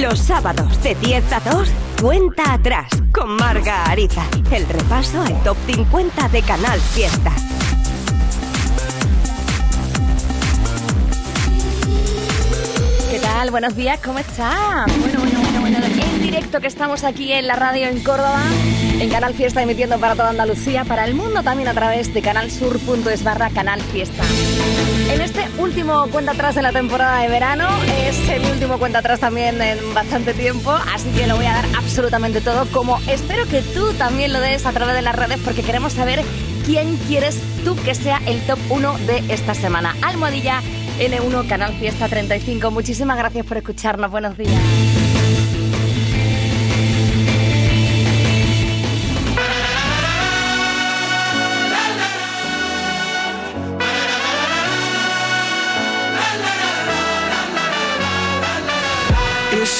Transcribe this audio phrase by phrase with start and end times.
[0.00, 1.68] Los sábados de 10 a 2,
[2.02, 4.24] cuenta atrás con Marga Ariza.
[4.50, 7.30] El repaso al top 50 de Canal Fiesta.
[13.08, 13.52] ¿Qué tal?
[13.52, 14.86] Buenos días, ¿cómo está?
[14.98, 15.83] Bueno, bueno, bueno, bueno.
[16.24, 18.40] Directo que estamos aquí en la radio en Córdoba,
[18.98, 23.22] en Canal Fiesta, emitiendo para toda Andalucía, para el mundo también a través de canalsur.es
[23.22, 24.22] barra Canal Fiesta.
[25.12, 27.68] En este último cuenta atrás de la temporada de verano,
[28.08, 31.66] es el último cuenta atrás también en bastante tiempo, así que lo voy a dar
[31.76, 35.60] absolutamente todo, como espero que tú también lo des a través de las redes, porque
[35.60, 36.22] queremos saber
[36.64, 39.94] quién quieres tú que sea el top 1 de esta semana.
[40.00, 40.62] Almohadilla
[40.98, 42.70] N1 Canal Fiesta 35.
[42.70, 44.10] Muchísimas gracias por escucharnos.
[44.10, 45.03] Buenos días.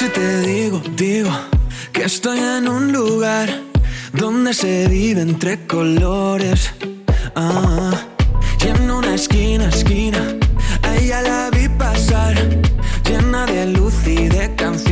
[0.05, 1.31] Si te digo, digo
[1.91, 3.49] que estoy en un lugar
[4.13, 6.71] donde se vive entre colores.
[7.35, 7.91] Ah,
[8.63, 10.19] y en una esquina, esquina,
[10.83, 12.35] a ella la vi pasar,
[13.07, 14.84] llena de luz y de canciones.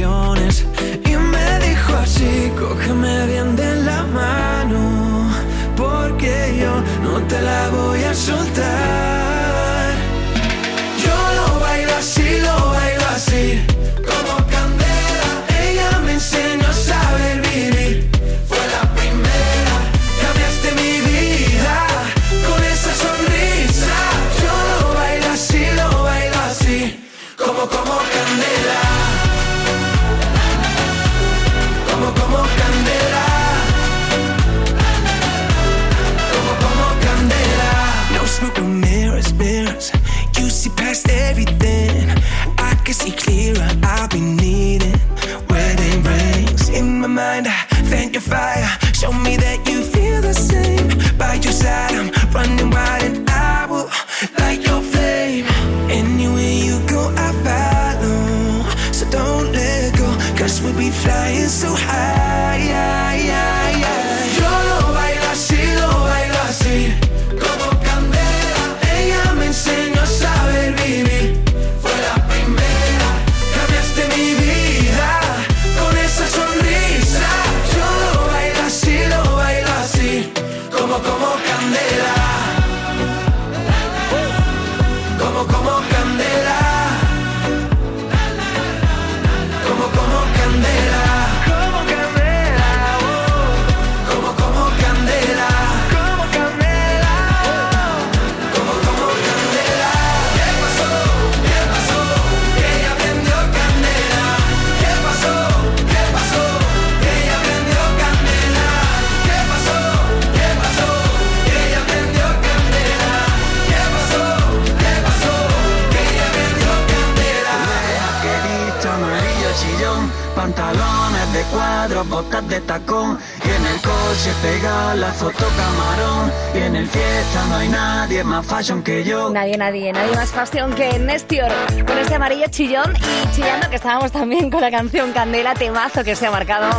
[129.44, 131.52] Nadie, nadie, nadie más pasión que Nestior
[131.86, 136.16] con este amarillo chillón y chillando que estábamos también con la canción Candela, temazo que
[136.16, 136.70] se ha marcado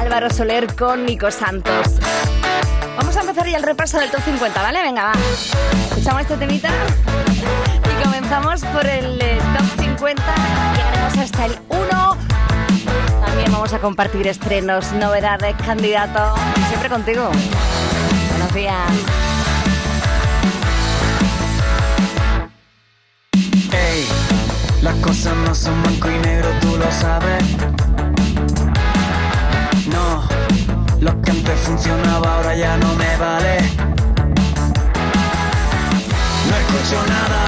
[0.00, 2.00] Álvaro Soler con Nico Santos.
[2.96, 4.80] Vamos a empezar ya el repaso del top 50, ¿vale?
[4.80, 5.12] Venga, va.
[5.90, 6.70] Escuchamos este temita
[7.92, 10.22] y comenzamos por el eh, top 50.
[10.76, 12.16] Llegaremos hasta el 1.
[13.20, 16.40] También vamos a compartir estrenos, novedades, candidatos.
[16.70, 17.28] Siempre contigo.
[18.30, 19.23] Buenos días.
[24.84, 27.42] Las cosas no son blanco y negro, tú lo sabes.
[29.88, 30.28] No,
[31.00, 33.56] lo que antes funcionaba ahora ya no me vale.
[36.48, 37.42] No escucho nada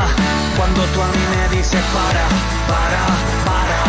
[0.57, 2.25] cuando tú a mí me dices para,
[2.73, 3.03] para,
[3.49, 3.81] para.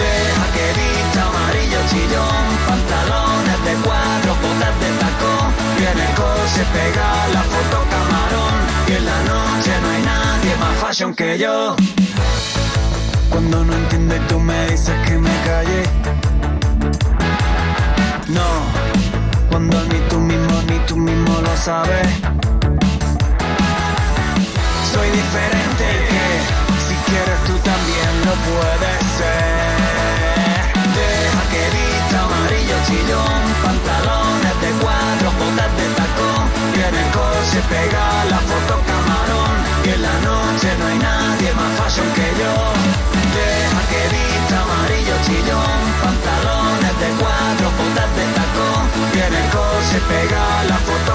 [0.00, 5.48] Deja que vista amarillo chillón, pantalones de cuadro, botas de tacón.
[5.92, 8.56] En el coche pega la foto camarón.
[8.88, 11.76] Y en la noche no hay nadie más fashion que yo.
[13.32, 15.82] Cuando no entiendo y tú me dices que me calle.
[18.28, 18.48] No,
[19.50, 22.08] cuando ni tú mismo ni tú mismo lo sabes.
[24.92, 26.26] Soy diferente que
[26.86, 29.72] si quieres tú también lo puedes ser.
[31.00, 36.44] Deja que vista amarillo chillón, pantalones de cuadro, botas de tacón.
[36.76, 39.54] Y en el coche pega la foto camarón.
[39.86, 43.11] Y en la noche no hay nadie más fashion que yo
[43.74, 51.12] vaquerita, amarillo chillón, pantalones de cuatro, botas de tacón, viene el coche, pega la foto,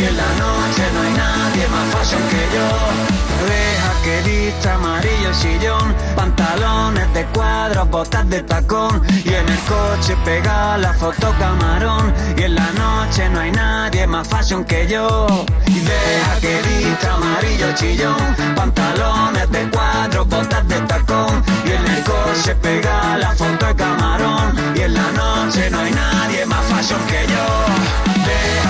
[0.00, 3.18] y en la noche no hay nadie más fashion que yo.
[3.48, 10.16] Deja que vista amarillo sillón, pantalones de cuadros, botas de tacón y en el coche
[10.24, 15.26] pega la foto camarón y en la noche no hay nadie más fashion que yo.
[15.66, 22.04] Y deja que vista amarillo chillón, pantalones de cuadros, botas de tacón y en el
[22.04, 27.00] coche pega la foto de camarón y en la noche no hay nadie más fashion
[27.06, 27.98] que yo.
[28.26, 28.67] Deja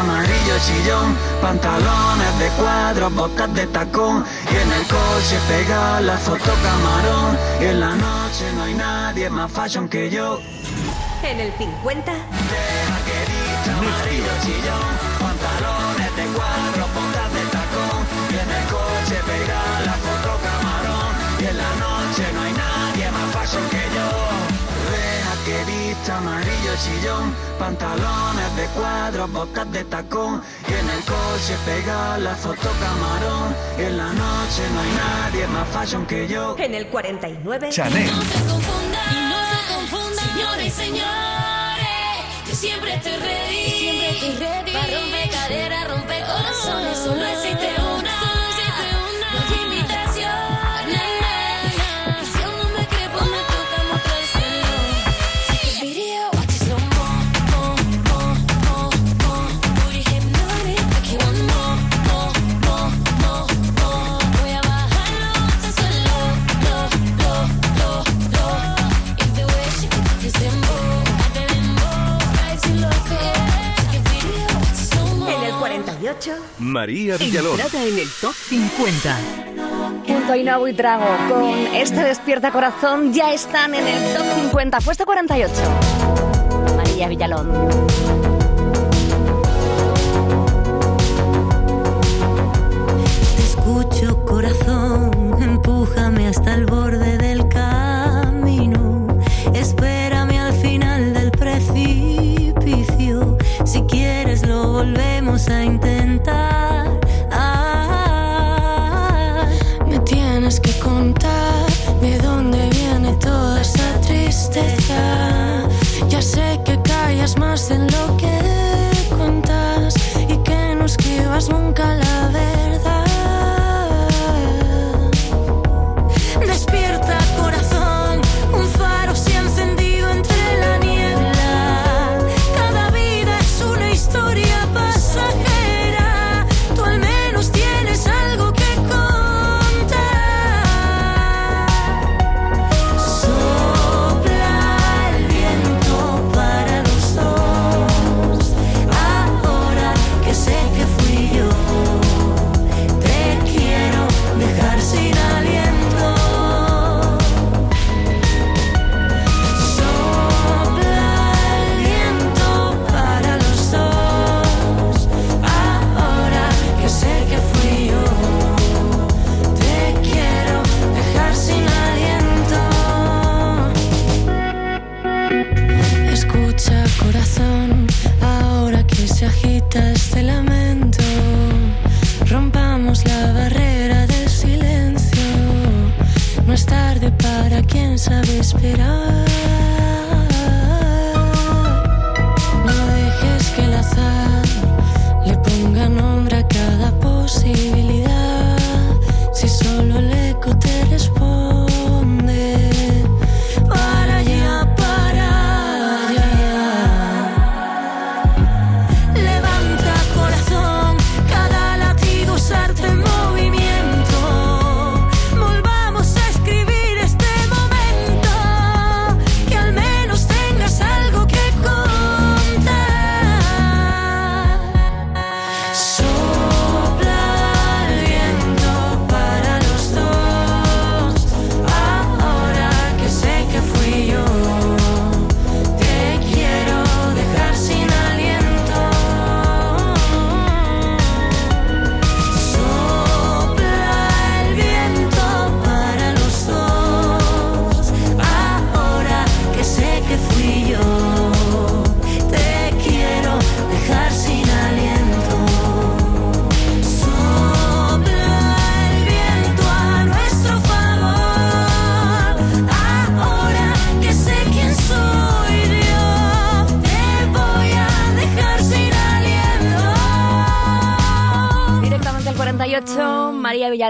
[0.00, 6.52] amarillo chillón, pantalones de cuadro, botas de tacón y en el coche pega la foto
[6.62, 10.40] camarón y en la noche no hay nadie más fashion que yo.
[11.22, 16.86] En el 50, Deja que vista amarillo chillón, pantalones de cuadro,
[26.08, 32.68] amarillo chillón, pantalones de cuadro, botas de tacón y en el coche pega la foto
[32.80, 36.56] camarón y en la noche no hay nadie más fashion que yo.
[36.58, 38.06] en el 49, Chanel.
[38.06, 41.06] No se confundan, y no se confundan, señores y señores.
[42.48, 44.72] Yo siempre estoy ready, siempre estoy ready.
[44.72, 47.85] Para romper caderas, romper corazones, solo existe
[76.16, 77.60] 48, María Villalón.
[77.60, 79.18] Entrada en el top 50.
[80.06, 84.80] Junto a Inabu y Trago con este Despierta Corazón ya están en el top 50,
[84.80, 85.52] puesto 48.
[86.76, 87.50] María Villalón.
[93.36, 97.15] Te escucho corazón, empújame hasta el borde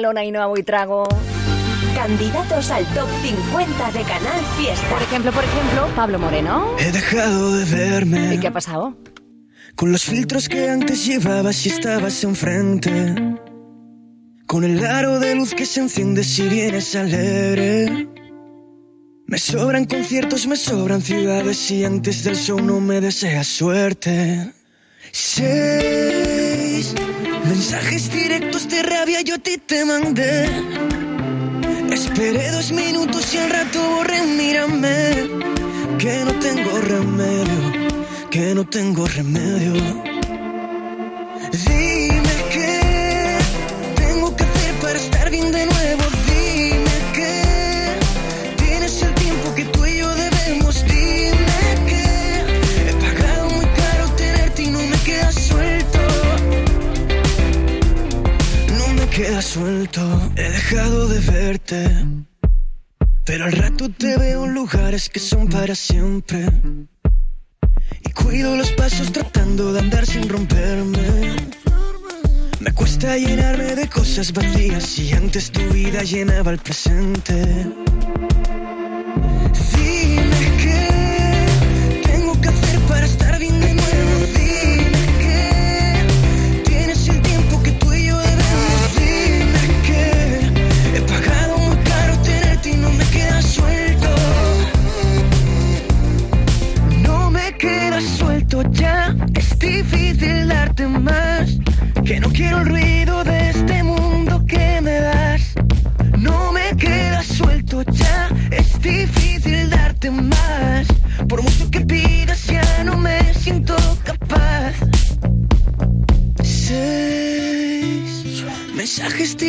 [0.06, 1.08] Villalona y Noa Buitrago.
[1.94, 4.88] Candidatos al top 50 de Canal Fiesta.
[4.88, 6.76] Por ejemplo, por ejemplo, Pablo Moreno.
[6.78, 8.34] He dejado de verme.
[8.34, 8.96] ¿Y qué ha pasado?
[9.74, 13.14] Con los filtros que antes llevabas y estabas enfrente.
[14.46, 18.08] Con el aro de luz que se enciende si vienes alegre.
[19.26, 24.52] Me sobran conciertos, me sobran ciudades y antes del show no me deseas suerte.
[25.10, 26.55] Seis
[27.56, 30.44] mensajes directos de rabia yo a ti te mandé.
[31.90, 34.98] Esperé dos minutos y al rato borré, mírame.
[35.98, 37.60] Que no tengo remedio,
[38.30, 39.74] que no tengo remedio.
[41.64, 41.95] Dime
[59.54, 62.04] He dejado de verte.
[63.24, 66.48] Pero al rato te veo en lugares que son para siempre.
[68.04, 71.36] Y cuido los pasos tratando de andar sin romperme.
[72.58, 77.85] Me cuesta llenarme de cosas vacías y antes tu vida llenaba el presente.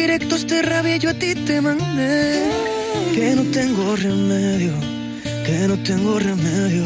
[0.02, 2.52] Directos de rabia yo a ti te mandé.
[3.16, 4.74] Que no tengo remedio,
[5.46, 6.86] que no tengo remedio.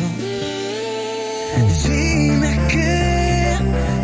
[1.84, 3.58] Dime qué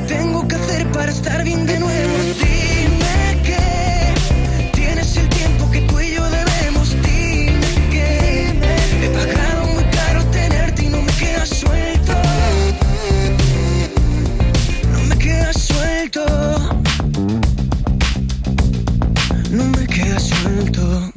[0.08, 2.27] tengo que hacer para estar bien de nuevo.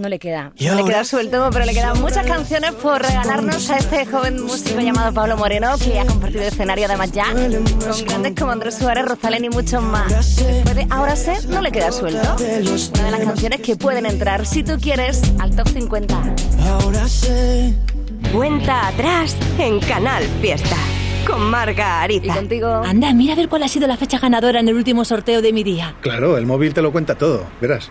[0.01, 0.51] No le queda.
[0.59, 4.81] No le queda suelto, pero le quedan muchas canciones por regalarnos a este joven músico
[4.81, 9.45] llamado Pablo Moreno, que ha compartido escenario además ya con grandes como Andrés Suárez, Rosalén
[9.45, 10.37] y muchos más.
[10.37, 12.35] Después de Ahora sé, no le queda suelto.
[12.39, 16.15] Una de las canciones que pueden entrar, si tú quieres, al top 50.
[16.71, 17.75] Ahora sé.
[18.33, 20.77] Cuenta atrás en Canal Fiesta.
[21.27, 22.35] Con Marga Y Ariza.
[22.37, 25.43] contigo, Anda, mira a ver cuál ha sido la fecha ganadora en el último sorteo
[25.43, 25.95] de mi día.
[26.01, 27.91] Claro, el móvil te lo cuenta todo, verás.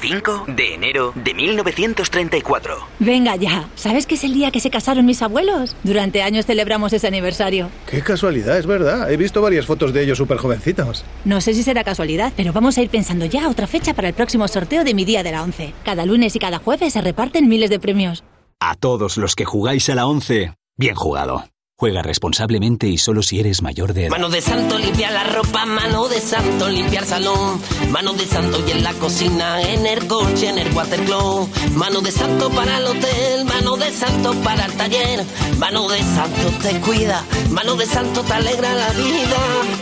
[0.00, 2.74] 5 de enero de 1934.
[3.00, 5.76] Venga ya, ¿sabes que es el día que se casaron mis abuelos?
[5.82, 7.68] Durante años celebramos ese aniversario.
[7.86, 9.12] Qué casualidad, es verdad.
[9.12, 11.04] He visto varias fotos de ellos súper jovencitos.
[11.24, 14.14] No sé si será casualidad, pero vamos a ir pensando ya otra fecha para el
[14.14, 15.74] próximo sorteo de mi día de la 11.
[15.84, 18.24] Cada lunes y cada jueves se reparten miles de premios.
[18.58, 21.44] A todos los que jugáis a la 11, bien jugado.
[21.80, 24.10] Juega responsablemente y solo si eres mayor de edad.
[24.10, 27.58] Mano de santo limpia la ropa, mano de santo limpia el salón,
[27.90, 32.12] mano de santo y en la cocina, en el coche, en el watercloak, mano de
[32.12, 35.24] santo para el hotel, mano de santo para el taller,
[35.58, 39.38] mano de santo te cuida, mano de santo te alegra la vida,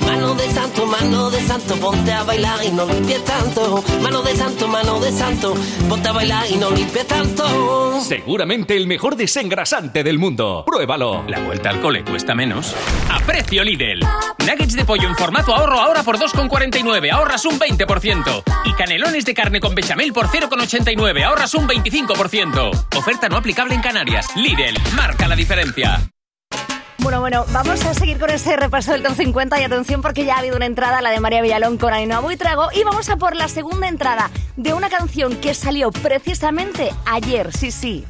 [0.07, 4.37] mano de santo, mano de santo, ponte a bailar y no limpies tanto, mano de
[4.37, 5.55] santo, mano de santo,
[5.89, 8.01] ponte a bailar y no limpies tanto.
[8.03, 10.63] Seguramente el mejor desengrasante del mundo.
[10.65, 11.25] Pruébalo.
[11.27, 12.77] La vuelta al cole cuesta menos.
[13.11, 14.01] A precio Lidl.
[14.47, 17.11] Nuggets de pollo en formato ahorro ahora por 2,49.
[17.11, 18.43] Ahorras un 20%.
[18.67, 21.25] Y canelones de carne con bechamel por 0,89.
[21.25, 22.87] Ahorras un 25%.
[22.95, 24.27] Oferta no aplicable en Canarias.
[24.37, 24.77] Lidl.
[24.97, 25.99] Marca la diferencia.
[26.99, 30.35] Bueno, bueno, vamos a seguir con ese repaso del top 50 y atención porque ya
[30.35, 33.35] ha habido una entrada, la de María Villalón con Ainhoa Buitrago y vamos a por
[33.35, 38.05] la segunda entrada de una canción que salió precisamente ayer, sí, sí.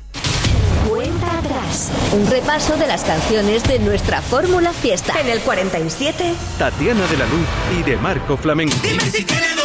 [0.89, 1.91] Cuenta atrás.
[2.13, 5.21] Un repaso de las canciones de nuestra Fórmula Fiesta.
[5.21, 6.35] En el 47.
[6.59, 7.47] Tatiana de la Luz
[7.79, 8.75] y de Marco Flamenco.
[8.83, 9.58] Dime si quieres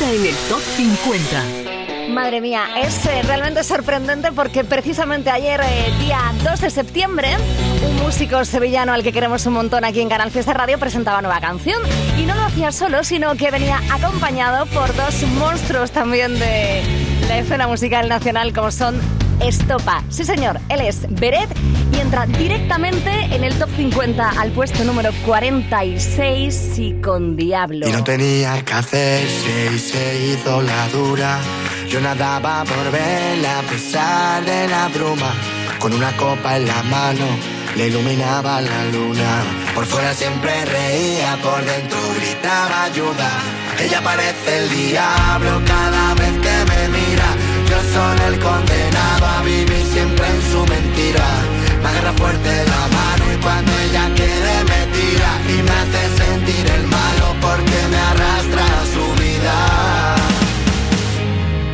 [0.00, 2.12] En el top 50.
[2.12, 7.28] Madre mía, es eh, realmente sorprendente porque precisamente ayer, eh, día 2 de septiembre,
[7.86, 11.40] un músico sevillano al que queremos un montón aquí en Canal Fiesta Radio presentaba nueva
[11.40, 11.80] canción
[12.18, 16.82] y no lo hacía solo, sino que venía acompañado por dos monstruos también de
[17.28, 19.00] la escena musical nacional como son
[19.38, 20.02] Estopa.
[20.08, 21.48] Sí señor, él es Beret
[22.04, 27.88] entra directamente en el top 50 al puesto número 46 y con Diablo.
[27.88, 31.40] Y no tenía que hacerse y se hizo la dura.
[31.88, 35.32] Yo nadaba por verla a pesar de la bruma.
[35.78, 37.26] Con una copa en la mano
[37.76, 39.42] le iluminaba la luna.
[39.74, 43.30] Por fuera siempre reía, por dentro gritaba ayuda.
[43.80, 47.28] Ella parece el diablo cada vez que me mira.
[47.70, 49.23] Yo soy el condenado
[52.04, 56.86] agarra fuerte la mano y cuando ella quiere me tira y me hace sentir el
[56.86, 60.16] malo porque me arrastra a su vida.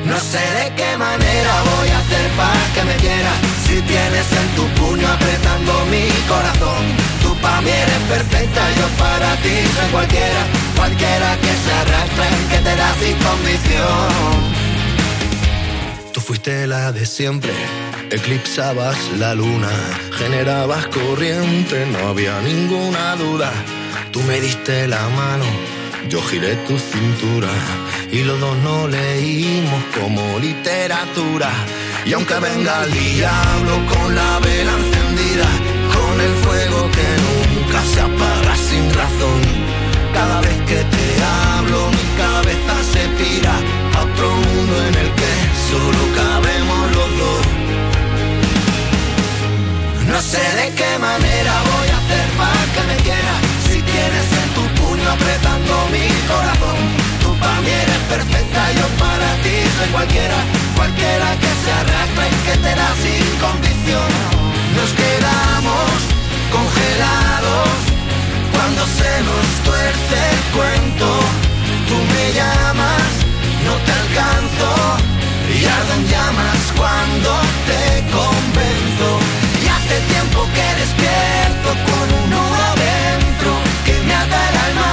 [0.05, 3.33] No sé de qué manera voy a hacer para que me quiera.
[3.67, 6.83] Si tienes en tu puño apretando mi corazón
[7.23, 10.43] Tú pa' mí eres perfecta, yo para ti soy cualquiera.
[10.77, 14.70] Cualquiera que se arrastra, que te da sin condición
[16.31, 17.53] fuiste la de siempre,
[18.09, 19.69] eclipsabas la luna,
[20.13, 23.51] generabas corriente, no había ninguna duda.
[24.13, 25.45] Tú me diste la mano,
[26.09, 27.49] yo giré tu cintura
[28.13, 31.51] y los dos no leímos como literatura.
[32.07, 35.49] Y aunque venga el diablo con la vela encendida,
[35.97, 39.41] con el fuego que nunca se apaga sin razón,
[40.15, 43.55] cada vez que te hablo mi cabeza se tira
[43.97, 46.10] a otro mundo en el que solo
[50.11, 53.35] No sé de qué manera voy a hacer para que me quiera.
[53.67, 56.79] Si tienes en tu puño apretando mi corazón
[57.23, 60.39] Tú para mí eres perfecta, yo para ti soy cualquiera.
[60.75, 64.11] Cualquiera que se arrastre y que te da sin condición
[64.77, 65.91] Nos quedamos
[66.57, 67.71] congelados
[68.51, 71.09] Cuando se nos tuerce el cuento.
[71.89, 73.11] Tú me llamas,
[73.67, 74.71] no te alcanzo
[75.55, 77.31] Y ardo en llamas cuando
[77.71, 79.00] te convenzo
[79.91, 83.51] hace tiempo que despierto con un nudo adentro
[83.85, 84.93] que me ata el alma.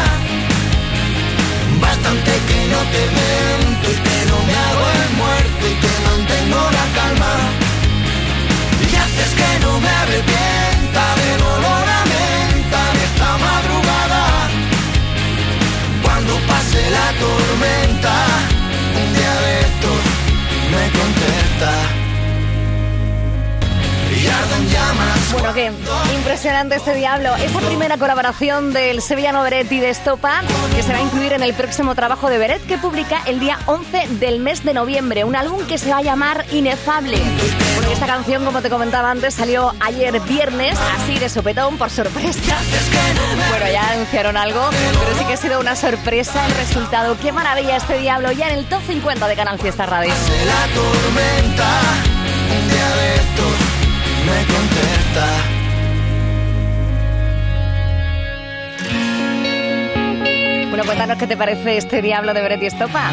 [1.79, 6.61] Bastante que no te miento y que no me hago el muerto y que mantengo
[6.77, 7.33] la calma.
[8.89, 13.66] Y haces que no me arrepienta del olor a menta de esta madrugada.
[25.33, 25.71] Bueno, qué
[26.15, 27.35] impresionante este diablo.
[27.35, 30.41] Esa primera colaboración del sevillano Beret y de Estopa,
[30.73, 33.59] que se va a incluir en el próximo trabajo de Beret, que publica el día
[33.65, 35.25] 11 del mes de noviembre.
[35.25, 37.19] Un álbum que se va a llamar Inefable.
[37.75, 42.57] Porque esta canción, como te comentaba antes, salió ayer viernes, así de sopetón, por sorpresa.
[43.49, 47.17] Bueno, ya anunciaron algo, pero sí que ha sido una sorpresa el resultado.
[47.21, 50.13] Qué maravilla este diablo, ya en el top 50 de Canal Fiesta Radio.
[50.45, 51.81] la tormenta,
[52.61, 53.56] un día
[54.27, 55.27] me contesta.
[60.69, 63.11] Bueno, cuéntanos qué te parece este diablo de Bret y Estopa.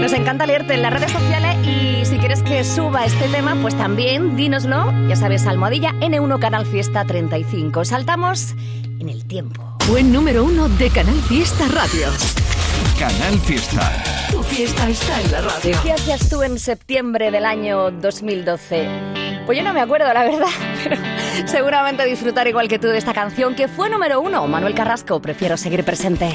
[0.00, 3.76] Nos encanta leerte en las redes sociales y si quieres que suba este tema, pues
[3.76, 4.92] también dínoslo.
[5.08, 7.84] Ya sabes, almohadilla N1 Canal Fiesta 35.
[7.84, 8.54] Saltamos
[9.00, 9.76] en el tiempo.
[9.88, 12.08] Buen número uno de Canal Fiesta Radio.
[12.98, 13.92] Canal Fiesta.
[14.30, 15.76] Tu fiesta está en la radio.
[15.82, 19.25] ¿Qué hacías tú en septiembre del año 2012?
[19.46, 20.48] Pues yo no me acuerdo, la verdad,
[20.82, 20.96] pero
[21.46, 24.48] seguramente disfrutar igual que tú de esta canción que fue número uno.
[24.48, 26.26] Manuel Carrasco, prefiero seguir presente.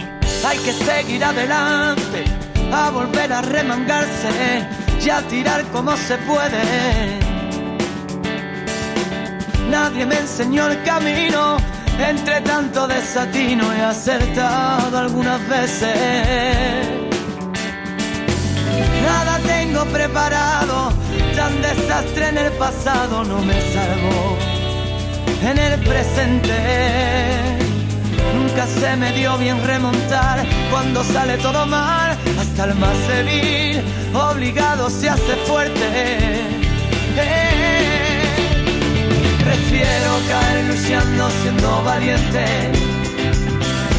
[0.45, 2.24] Hay que seguir adelante,
[2.71, 4.65] a volver a remangarse
[5.06, 7.19] y a tirar como se puede.
[9.69, 11.58] Nadie me enseñó el camino,
[12.00, 16.88] entre tanto desatino he acertado algunas veces.
[19.04, 20.93] Nada tengo preparado,
[21.41, 24.38] tan desastre en el pasado no me salvo
[25.49, 26.58] en el presente.
[28.36, 33.82] Nunca se me dio bien remontar cuando sale todo mal, hasta el más débil,
[34.13, 35.86] obligado se hace fuerte.
[37.17, 37.51] Eh,
[39.45, 42.45] Prefiero caer luchando siendo valiente.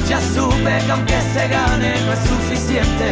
[0.09, 3.09] Ya supe que aunque se gane no es suficiente.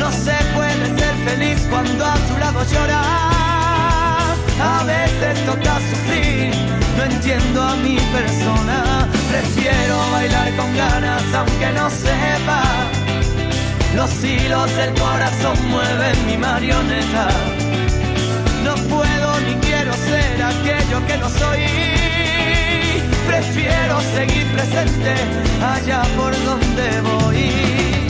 [0.00, 4.36] No se puede ser feliz cuando a tu lado lloras.
[4.72, 6.54] A veces toca sufrir,
[6.96, 9.08] no entiendo a mi persona.
[9.30, 12.62] Prefiero bailar con ganas aunque no sepa
[13.96, 17.26] Los hilos del corazón mueven mi marioneta.
[18.64, 21.64] No puedo ni quiero ser aquello que no soy.
[23.26, 25.14] Prefiero seguir presente
[25.74, 28.05] allá por donde voy.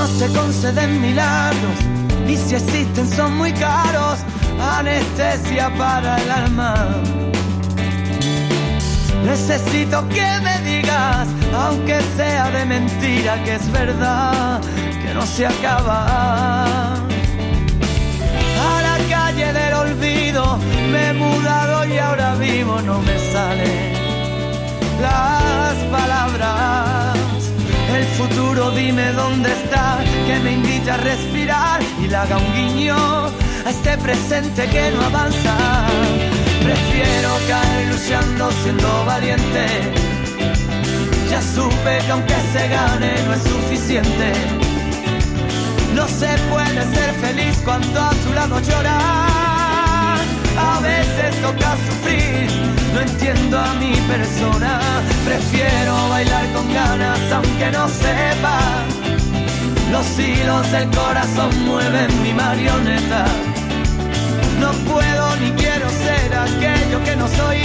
[0.00, 1.78] No se conceden milagros
[2.26, 4.20] y si existen son muy caros.
[4.58, 6.74] Anestesia para el alma.
[9.22, 14.62] Necesito que me digas, aunque sea de mentira, que es verdad,
[15.02, 16.94] que no se acaba.
[16.94, 20.56] A la calle del olvido
[20.90, 23.92] me he mudado y ahora vivo, no me salen
[25.02, 27.29] las palabras.
[27.94, 32.96] El futuro dime dónde está, que me invite a respirar y le haga un guiño
[32.96, 35.56] a este presente que no avanza.
[36.62, 39.66] Prefiero caer luchando siendo valiente.
[41.30, 44.32] Ya supe que aunque se gane no es suficiente.
[45.94, 50.18] No se puede ser feliz cuando a tu lado llorar.
[50.58, 52.50] A veces toca sufrir,
[52.94, 54.80] no entiendo a mi persona.
[55.24, 58.58] Prefiero bailar con ganas aunque no sepa.
[59.90, 63.26] Los hilos del corazón mueven mi marioneta.
[64.60, 67.58] No puedo ni quiero ser aquello que no soy.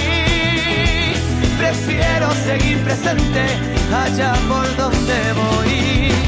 [1.57, 3.45] Prefiero seguir presente
[3.93, 6.24] allá por donde voy.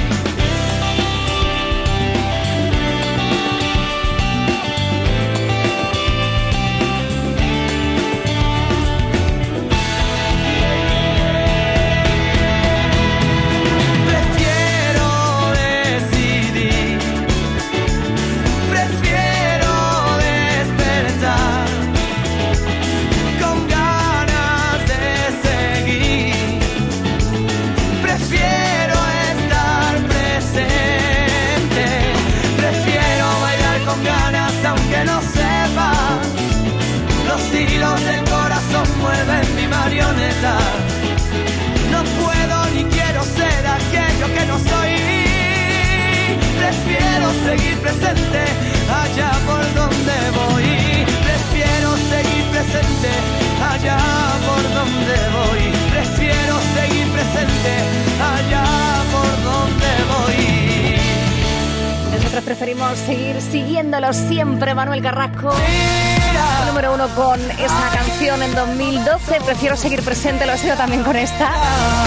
[68.58, 69.42] 2012.
[69.46, 71.52] Prefiero seguir presente, lo ha sido también con esta.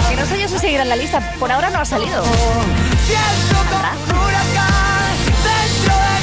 [0.08, 1.20] Que no sé yo si seguirá en la lista.
[1.38, 2.24] Por ahora no ha salido.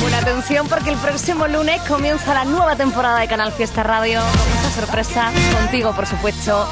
[0.01, 4.21] Buena atención porque el próximo lunes comienza la nueva temporada de Canal Fiesta Radio.
[4.21, 6.67] Mucha sorpresa contigo, por supuesto.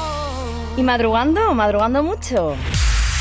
[0.76, 1.54] ¿Y madrugando?
[1.54, 2.54] ¿Madrugando mucho?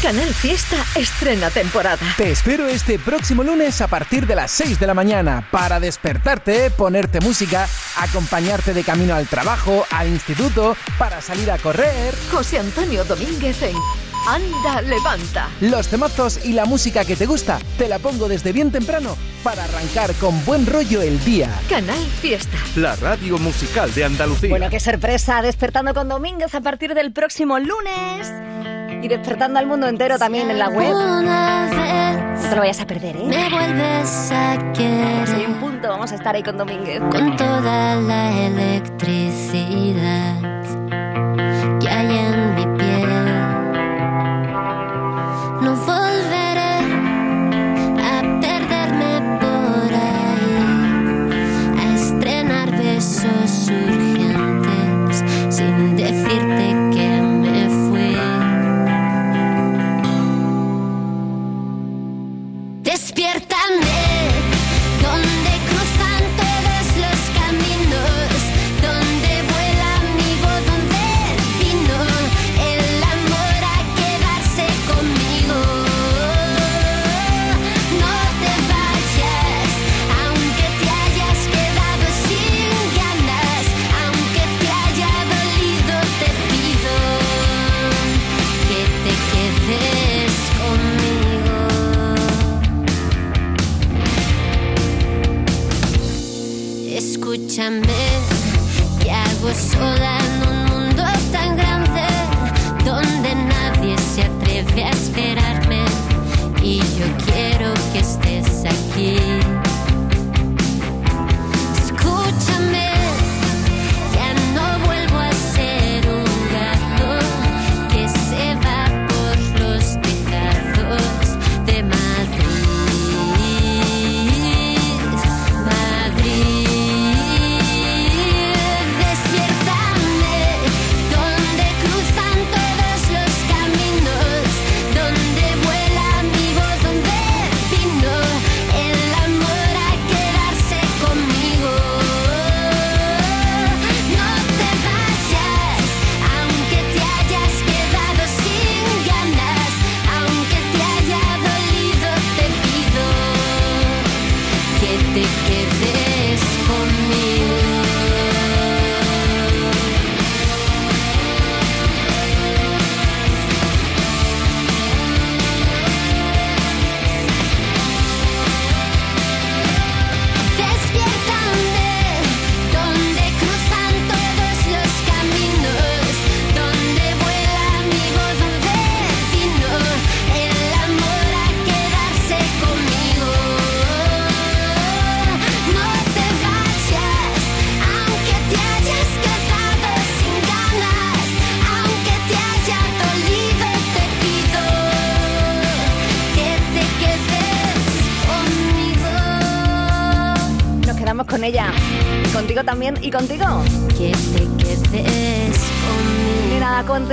[0.01, 1.97] Canal Fiesta estrena temporada.
[2.17, 6.69] Te espero este próximo lunes a partir de las 6 de la mañana para despertarte,
[6.71, 7.67] ponerte música,
[7.97, 12.13] acompañarte de camino al trabajo, al instituto, para salir a correr.
[12.31, 13.75] José Antonio Domínguez en
[14.27, 15.49] Anda, levanta.
[15.61, 19.63] Los temazos y la música que te gusta te la pongo desde bien temprano para
[19.65, 21.49] arrancar con buen rollo el día.
[21.69, 22.57] Canal Fiesta.
[22.75, 24.49] La radio musical de Andalucía.
[24.49, 28.31] Bueno, qué sorpresa, despertando con Domínguez a partir del próximo lunes.
[29.03, 32.24] Y despertando al mundo entero también en la web.
[32.45, 33.23] No te lo vayas a perder, ¿eh?
[33.25, 35.27] Me vuelves a querer.
[35.27, 36.99] Soy un punto, vamos a estar ahí con Domínguez.
[37.09, 40.35] Con toda la electricidad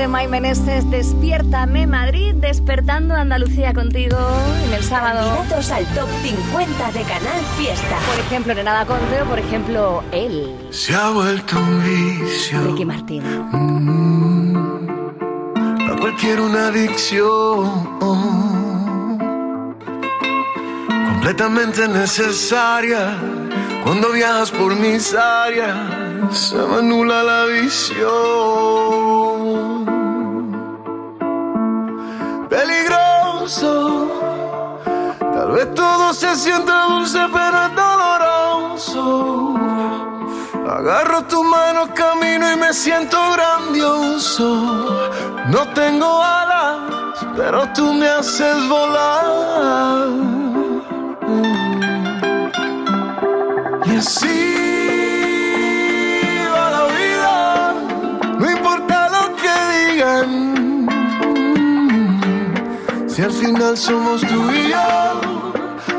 [0.02, 4.16] Conte May Meneses, despiértame Madrid, despertando Andalucía contigo
[4.66, 5.36] en el sábado.
[5.36, 7.98] Candidatos al top 50 de Canal Fiesta.
[8.10, 10.56] Por ejemplo, Nenada Conte o por ejemplo, él.
[10.70, 12.64] Se ha vuelto un vicio.
[12.64, 13.22] Ricky Martín.
[15.88, 18.00] A cualquier una adicción.
[21.12, 23.16] Completamente necesaria.
[23.84, 25.76] Cuando viajas por mis áreas,
[26.32, 28.51] se me anula la visión.
[35.18, 39.54] Tal vez todo se sienta dulce, pero es doloroso.
[40.68, 45.10] Agarro tu mano, camino y me siento grandioso.
[45.48, 50.06] No tengo alas, pero tú me haces volar.
[53.86, 54.71] Y así
[63.14, 65.20] Si al final somos tú y yo,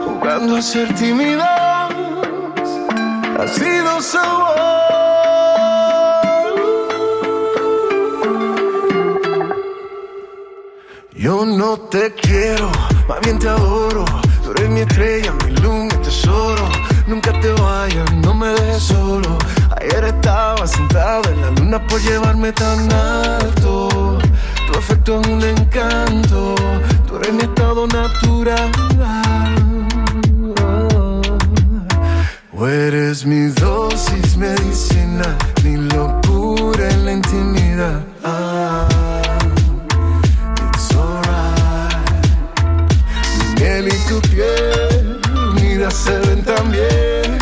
[0.04, 4.56] jugando a ser tímidos, ha sido sabor.
[11.14, 12.72] Yo no te quiero,
[13.08, 14.06] más bien te adoro.
[14.44, 16.68] Tú eres mi estrella, mi luz, mi tesoro.
[17.06, 19.38] Nunca te vayas, no me dejes solo.
[19.80, 24.18] Ayer estaba sentado en la luna por llevarme tan alto.
[24.74, 26.56] Tu afecto es un encanto,
[27.18, 28.72] eres mi estado natural.
[32.56, 38.02] O eres mi dosis medicina, mi locura en la intimidad.
[40.66, 42.26] It's alright.
[43.38, 45.20] Mi miel y tu piel,
[45.52, 47.38] unidas se ven tan bien.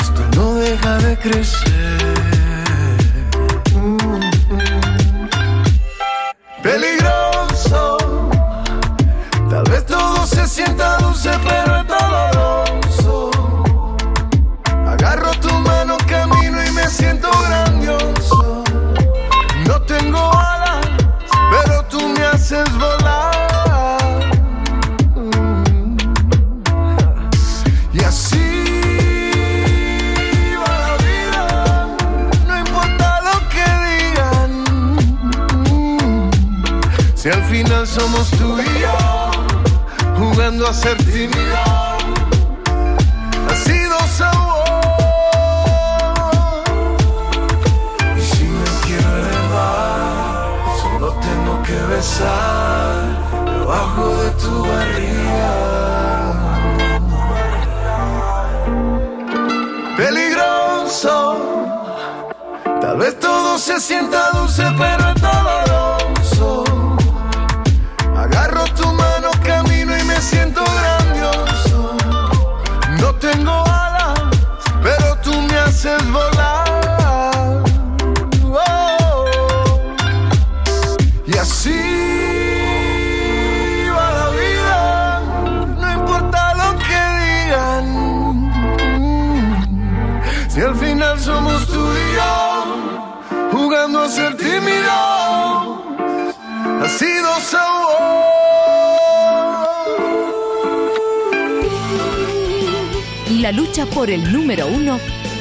[0.00, 1.51] Esto no deja de crecer.
[37.92, 38.96] Somos tú y yo,
[40.18, 41.58] jugando a ser tímido,
[43.64, 44.64] sido sabor.
[48.16, 50.48] Y si me quiero elevar,
[50.80, 52.94] solo tengo que besar
[53.44, 55.52] debajo de tu barriga.
[59.98, 61.14] Peligroso,
[62.80, 65.71] tal vez todo se sienta dulce, pero es doloroso.
[76.10, 77.62] Volar.
[78.44, 79.26] Oh.
[81.26, 81.80] Y así
[83.96, 84.78] va la vida,
[85.80, 87.86] no importa lo que digan.
[90.48, 92.34] Si al final somos tú y yo,
[93.52, 94.92] jugando a ser tímido,
[96.82, 98.02] ha sido sabor.
[103.40, 105.00] La lucha por el número uno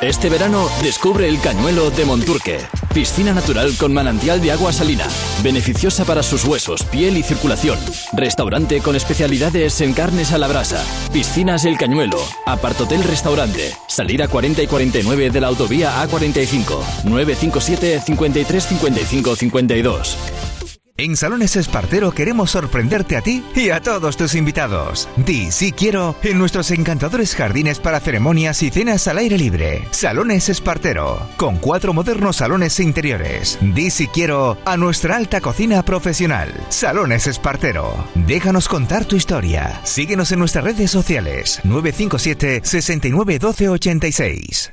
[0.00, 2.58] Este verano descubre el Cañuelo de Monturque.
[2.94, 5.04] Piscina natural con manantial de agua salina.
[5.42, 7.76] Beneficiosa para sus huesos, piel y circulación.
[8.12, 10.84] Restaurante con especialidades en carnes a la brasa.
[11.12, 12.18] Piscinas El Cañuelo.
[12.46, 13.72] Apartotel Restaurante.
[13.88, 17.02] Salida 40 y 49 de la autovía A45.
[17.02, 20.16] 957 53 55 52.
[21.00, 25.08] En Salones Espartero queremos sorprenderte a ti y a todos tus invitados.
[25.14, 29.86] Di sí quiero en nuestros encantadores jardines para ceremonias y cenas al aire libre.
[29.92, 33.60] Salones Espartero, con cuatro modernos salones interiores.
[33.60, 36.52] Di sí quiero a nuestra alta cocina profesional.
[36.68, 37.94] Salones Espartero.
[38.16, 39.80] Déjanos contar tu historia.
[39.84, 44.72] Síguenos en nuestras redes sociales 957 69 12 86.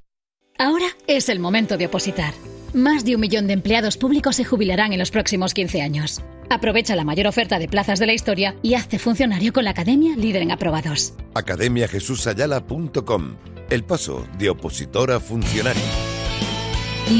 [0.57, 2.33] Ahora es el momento de opositar.
[2.75, 6.21] Más de un millón de empleados públicos se jubilarán en los próximos 15 años.
[6.49, 10.13] Aprovecha la mayor oferta de plazas de la historia y hazte funcionario con la Academia
[10.17, 11.13] Líder en Aprobados.
[11.35, 13.37] academiajesusayala.com.
[13.69, 15.81] El paso de opositor a funcionario.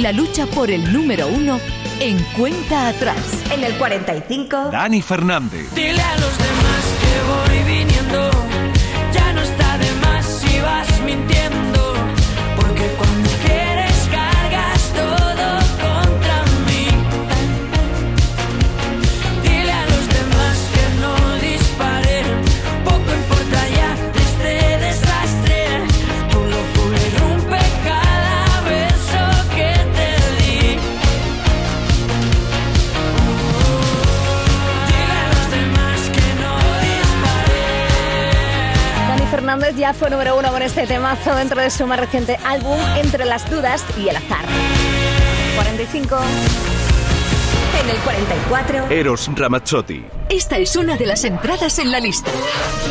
[0.02, 1.58] La lucha por el número uno
[2.02, 3.42] en cuenta atrás.
[3.50, 4.72] En el 45.
[4.74, 5.74] Dani Fernández.
[5.74, 8.30] Dile a los demás que voy viniendo.
[9.14, 11.65] Ya no está de más si vas mintiendo.
[39.56, 43.24] Fernández ya fue número uno con este temazo dentro de su más reciente álbum Entre
[43.24, 44.44] las dudas y el azar.
[45.56, 46.18] 45.
[47.82, 48.90] En el 44.
[48.90, 50.04] Eros Ramazzotti.
[50.28, 52.32] Esta es una de las entradas en la lista.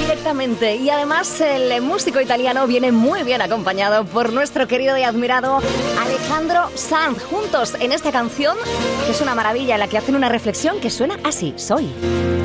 [0.01, 0.77] Directamente.
[0.77, 5.61] Y además el músico italiano viene muy bien acompañado por nuestro querido y admirado
[6.01, 7.23] Alejandro Sanz.
[7.25, 8.57] Juntos en esta canción,
[9.05, 11.53] que es una maravilla, en la que hacen una reflexión que suena así.
[11.57, 11.91] Soy.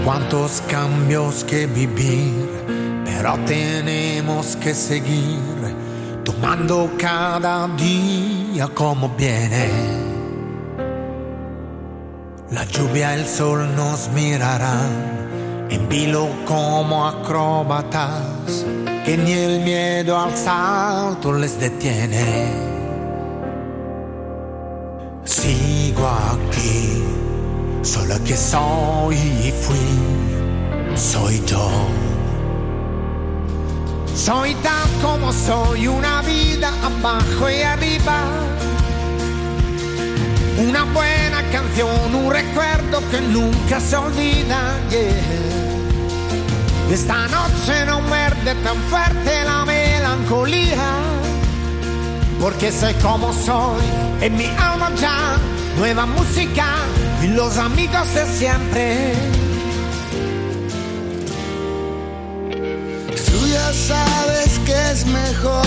[0.04, 2.34] Cuántos cambios que vivir,
[3.22, 5.42] pero tenemos que seguir
[6.24, 9.68] tomando cada día como viene.
[12.50, 18.66] La lluvia, el sol nos mirarán en vilo como acróbatas,
[19.04, 22.54] que ni el miedo al salto les detiene.
[25.26, 27.04] Sigo aquí,
[27.82, 31.70] solo que soy y fui, soy yo.
[34.20, 38.20] Soy tan como soy, una vida abajo y arriba.
[40.58, 44.78] Una buena canción, un recuerdo que nunca se olvida.
[46.92, 50.84] Esta noche no muerde tan fuerte la melancolía.
[52.42, 53.82] Porque sé como soy,
[54.20, 55.38] en mi alma ya,
[55.78, 56.66] nueva música
[57.24, 59.49] y los amigos de siempre.
[63.74, 65.66] Sabes que es mejor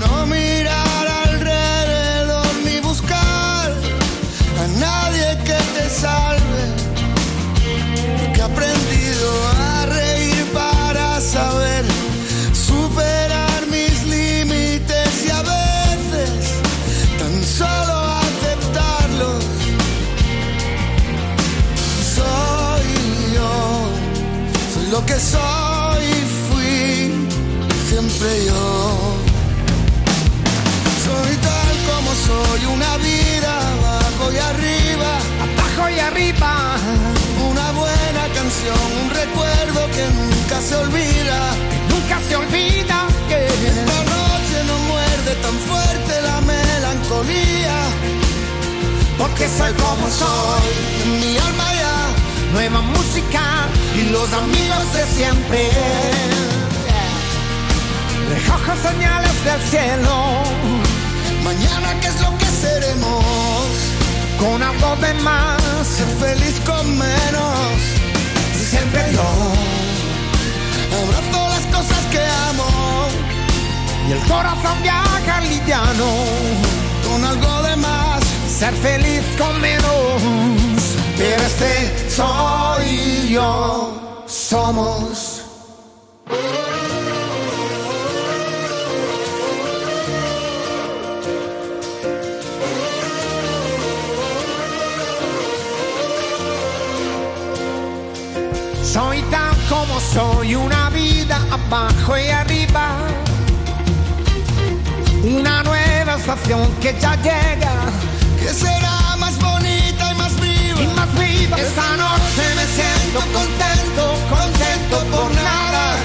[0.00, 3.72] no mirar alrededor ni buscar
[4.62, 6.64] a nadie que te salve.
[8.18, 9.28] Porque he aprendido
[9.58, 11.84] a reír para saber
[12.52, 16.40] superar mis límites y a veces
[17.18, 17.94] tan solo
[18.28, 19.44] aceptarlos.
[22.16, 22.86] Soy
[23.34, 23.52] yo,
[24.74, 25.61] soy lo que soy
[36.30, 41.38] Una buena canción, un recuerdo que nunca se olvida.
[41.90, 47.76] Nunca se olvida que Esta noche no muerde tan fuerte la melancolía.
[49.18, 50.62] porque soy como soy.
[51.04, 51.96] En mi alma ya,
[52.52, 53.42] Nueva música
[53.98, 55.70] y los amigos de siempre.
[58.30, 60.42] Recojo señales del cielo.
[61.42, 63.91] mañana qué es lo que seremos.
[64.42, 67.78] Con algo de más, Ser feliz con menos.
[68.52, 69.28] siempre yo.
[71.00, 72.18] Abrazo las cosas que
[72.50, 73.06] amo.
[74.08, 76.10] Y el corazón viaja liviano.
[77.06, 78.20] Con algo de más.
[78.48, 80.22] Ser feliz con menos.
[81.16, 84.24] Pero este soy yo.
[84.26, 85.41] Somos.
[100.12, 102.96] Soy, una vida abajo y arriba.
[105.22, 107.74] Una nueva estación que ya llega.
[108.38, 110.82] Que será más bonita y más viva.
[110.82, 111.56] Y más viva.
[111.58, 115.96] Esta noche me siento contento, contento por nada.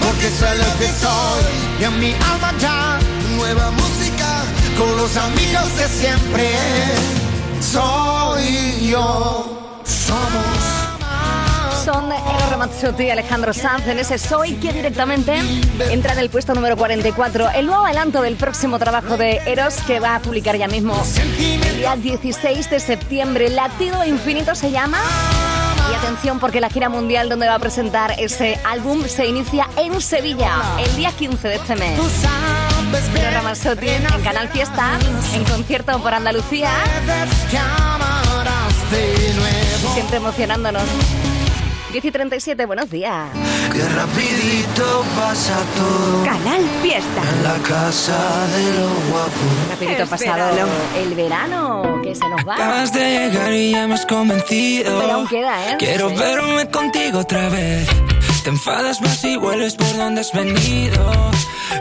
[0.00, 1.42] Porque soy lo que soy
[1.80, 2.98] y en mi alma ya.
[3.36, 4.28] Nueva música.
[4.78, 6.50] Con los amigos de siempre.
[7.60, 9.46] Soy yo.
[9.84, 10.75] Somos.
[11.98, 15.34] Ero Ramazzotti y Alejandro Sanz en ese Soy que directamente
[15.90, 17.50] entra en el puesto número 44.
[17.54, 21.02] El nuevo adelanto del próximo trabajo de Eros que va a publicar ya mismo
[21.42, 23.48] el día 16 de septiembre.
[23.48, 24.98] Latido Infinito se llama.
[25.90, 29.98] Y atención porque la gira mundial donde va a presentar ese álbum se inicia en
[30.02, 31.98] Sevilla el día 15 de este mes.
[33.14, 34.98] Ero Ramazzotti en Canal Fiesta,
[35.32, 36.70] en concierto por Andalucía.
[39.94, 40.82] Siempre emocionándonos.
[41.92, 43.28] 10 y 37, buenos días.
[43.72, 46.24] Qué rapidito pasa todo.
[46.24, 47.22] Canal Fiesta.
[47.22, 49.68] En la casa de los guapos.
[49.70, 50.72] Rapidito pasado verano.
[50.98, 52.54] el verano, que se nos va.
[52.54, 54.98] Acabas de llegar y ya me has convencido.
[55.00, 55.76] Pero aún queda, ¿eh?
[55.78, 56.16] Quiero Sí.
[56.16, 57.88] verme contigo otra vez.
[58.44, 61.12] Te enfadas más y vuelves por donde has venido.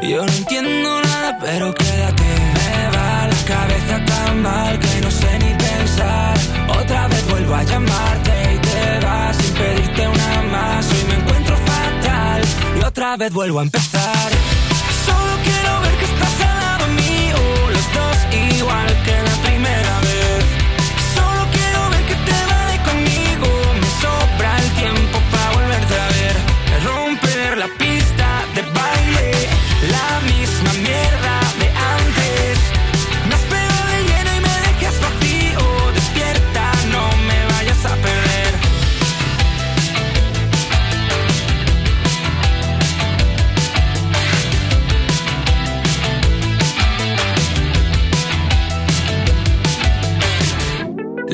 [0.01, 2.23] Yo no entiendo nada, pero quédate.
[2.23, 6.37] Me va la cabeza tan mal que no sé ni pensar.
[6.79, 8.24] Otra vez vuelvo a llamarte
[9.57, 10.85] pedirte una más.
[10.91, 12.41] Hoy me encuentro fatal
[12.79, 14.29] y otra vez vuelvo a empezar.
[15.05, 17.37] Solo quiero ver que estás al lado mío,
[17.69, 18.17] los dos
[18.57, 19.44] igual que la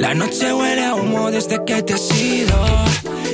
[0.01, 2.57] La noche huele a humo desde que te has ido.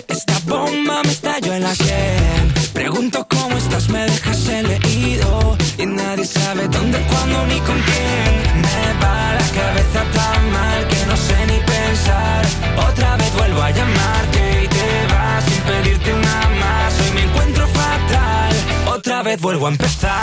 [0.06, 2.54] Esta bomba me estalló en la sien.
[2.74, 5.58] Pregunto cómo estás, me dejas el leído.
[5.78, 8.62] Y nadie sabe dónde, cuándo ni con quién.
[8.66, 12.46] Me va la cabeza tan mal que no sé ni pensar.
[12.90, 16.94] Otra vez vuelvo a llamarte y te vas sin pedirte una más.
[17.00, 18.56] Hoy me encuentro fatal.
[18.94, 20.22] Otra vez vuelvo a empezar.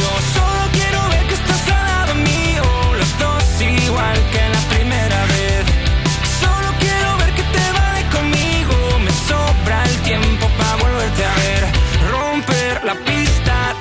[0.00, 2.64] Yo solo quiero ver que estás al lado mío.
[2.98, 3.44] Los dos
[3.86, 4.75] igual que la primera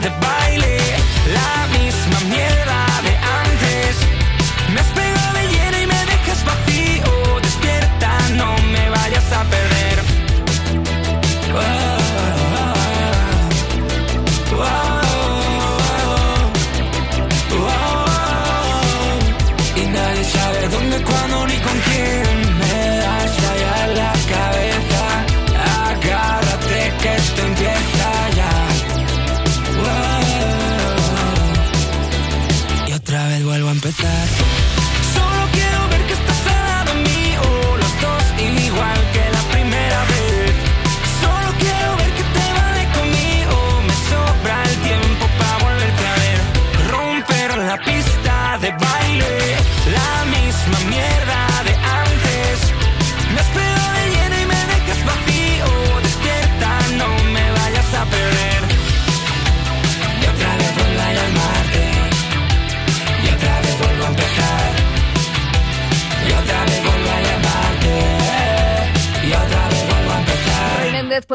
[0.02, 0.78] de baile.
[1.34, 2.15] La misma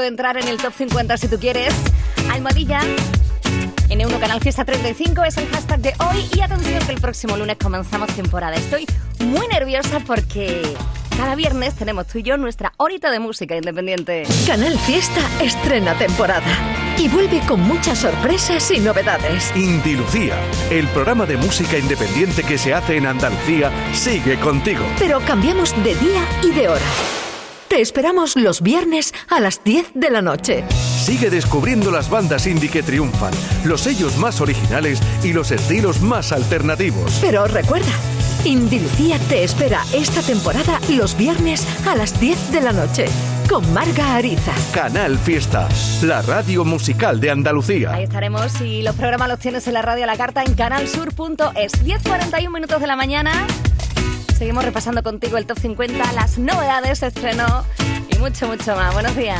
[0.00, 1.74] puede entrar en el top 50 si tú quieres.
[2.32, 2.80] Almohadilla.
[3.90, 6.26] N1 Canal Fiesta 35 es el hashtag de hoy.
[6.34, 8.56] Y atención que el próximo lunes comenzamos temporada.
[8.56, 8.86] Estoy
[9.26, 10.62] muy nerviosa porque
[11.18, 14.22] cada viernes tenemos tú y yo nuestra horita de música independiente.
[14.46, 16.48] Canal Fiesta estrena temporada
[16.96, 19.54] y vuelve con muchas sorpresas y novedades.
[19.54, 20.40] Inti Lucía,
[20.70, 24.82] el programa de música independiente que se hace en Andalucía, sigue contigo.
[24.98, 27.19] Pero cambiamos de día y de hora.
[27.70, 30.64] Te esperamos los viernes a las 10 de la noche.
[30.72, 33.32] Sigue descubriendo las bandas indie que triunfan,
[33.64, 37.16] los sellos más originales y los estilos más alternativos.
[37.20, 37.92] Pero recuerda,
[38.44, 43.04] Indy Lucía te espera esta temporada los viernes a las 10 de la noche
[43.48, 44.52] con Marga Ariza.
[44.74, 45.68] Canal Fiesta,
[46.02, 47.92] la radio musical de Andalucía.
[47.94, 51.84] Ahí estaremos y los programas los tienes en la radio a la carta en canalsur.es.
[51.84, 53.46] 10.41 minutos de la mañana.
[54.40, 57.44] Seguimos repasando contigo el top 50, las novedades, estreno
[58.08, 58.94] y mucho, mucho más.
[58.94, 59.38] Buenos días.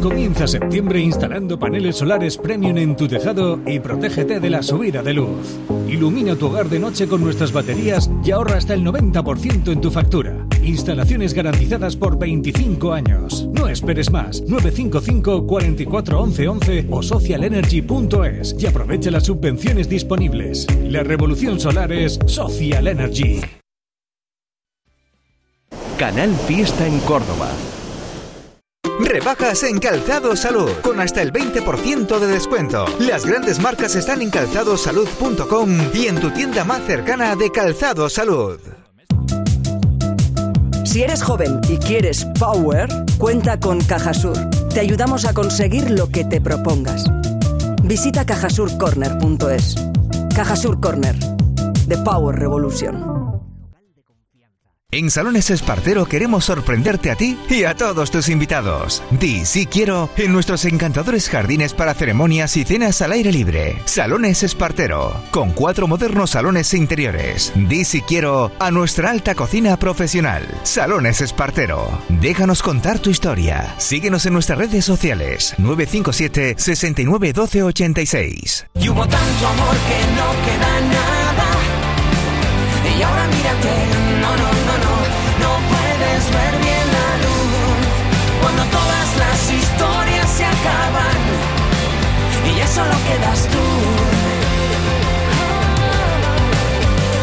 [0.00, 5.12] Comienza septiembre instalando paneles solares premium en tu tejado y protégete de la subida de
[5.12, 5.58] luz.
[5.86, 9.90] Ilumina tu hogar de noche con nuestras baterías y ahorra hasta el 90% en tu
[9.90, 10.46] factura.
[10.62, 13.46] Instalaciones garantizadas por 25 años.
[13.52, 14.40] No esperes más.
[14.40, 20.66] 955 44 11 11 o socialenergy.es y aprovecha las subvenciones disponibles.
[20.82, 23.42] La revolución solar es Social Energy.
[26.00, 27.50] Canal Fiesta en Córdoba.
[29.00, 32.86] Rebajas en Calzado Salud, con hasta el 20% de descuento.
[33.00, 38.58] Las grandes marcas están en calzadosalud.com y en tu tienda más cercana de Calzado Salud.
[40.84, 42.88] Si eres joven y quieres Power,
[43.18, 44.38] cuenta con Cajasur.
[44.72, 47.04] Te ayudamos a conseguir lo que te propongas.
[47.82, 49.74] Visita cajasurcorner.es.
[50.34, 51.16] Cajasur Corner.
[51.88, 53.19] The Power Revolution.
[54.92, 59.04] En Salones Espartero queremos sorprenderte a ti y a todos tus invitados.
[59.12, 63.80] Di sí quiero en nuestros encantadores jardines para ceremonias y cenas al aire libre.
[63.84, 67.52] Salones Espartero, con cuatro modernos salones interiores.
[67.54, 70.42] Di sí quiero a nuestra alta cocina profesional.
[70.64, 71.88] Salones Espartero.
[72.08, 73.76] Déjanos contar tu historia.
[73.78, 78.66] Síguenos en nuestras redes sociales 957 69 12 86.
[78.74, 81.10] Y hubo tanto amor que no queda nada.
[82.98, 83.99] Y ahora mírate,
[92.80, 93.58] solo quedas tú.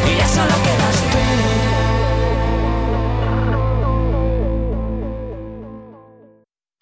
[0.09, 1.17] Y ya solo quedas tú.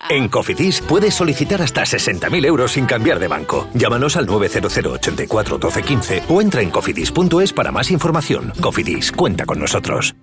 [0.07, 3.67] En Cofidis puedes solicitar hasta 60.000 euros sin cambiar de banco.
[3.73, 8.53] Llámanos al 900 84 12 15 o entra en cofidis.es para más información.
[8.61, 10.15] Cofidis, cuenta con nosotros.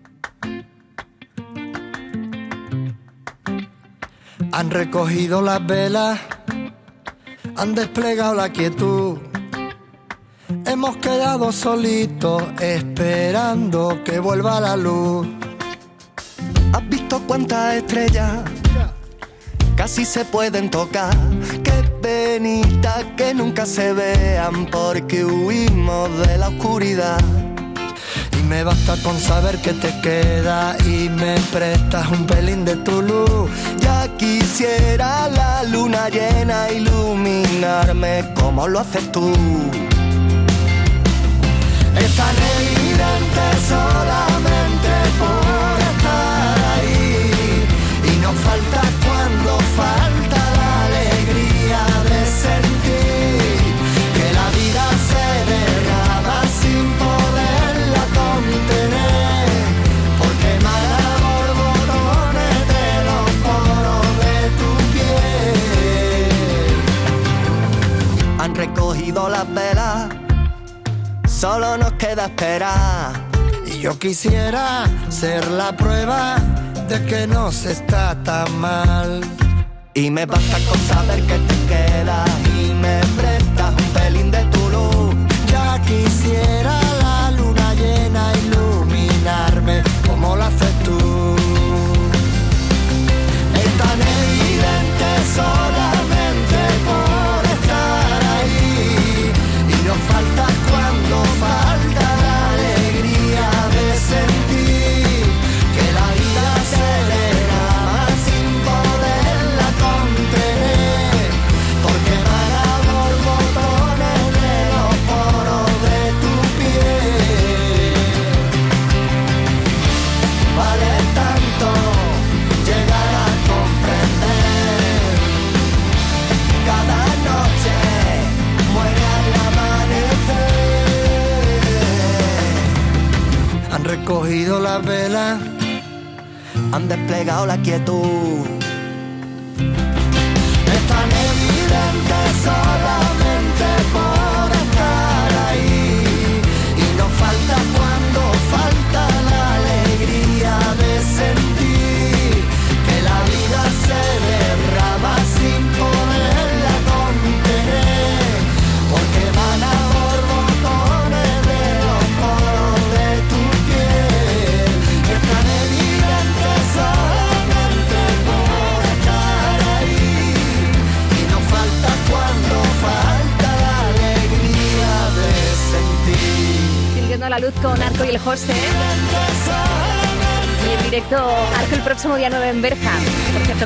[4.53, 6.20] Han recogido las velas,
[7.57, 9.18] han desplegado la quietud.
[10.66, 15.26] Hemos quedado solitos esperando que vuelva la luz.
[16.72, 18.40] ¿Has visto cuántas estrellas
[19.76, 21.14] casi se pueden tocar?
[21.62, 27.18] Qué penita que nunca se vean porque huimos de la oscuridad.
[28.53, 33.50] Me basta con saber que te queda y me prestas un pelín de tu luz.
[33.80, 39.32] Ya quisiera la luna llena iluminarme como lo haces tú.
[41.96, 45.61] Es tan evidente solamente por
[69.12, 70.08] Recogido las velas
[71.28, 73.12] solo nos queda esperar.
[73.66, 76.36] Y yo quisiera ser la prueba
[76.88, 79.20] de que no se está tan mal.
[79.92, 83.92] Y me basta con saber que te quedas y me prestas un